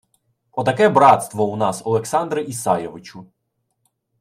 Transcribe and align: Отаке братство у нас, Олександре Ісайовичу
Отаке 0.51 0.89
братство 0.89 1.43
у 1.43 1.55
нас, 1.55 1.81
Олександре 1.85 2.41
Ісайовичу 2.43 3.25